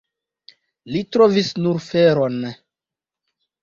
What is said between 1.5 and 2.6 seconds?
nur feron.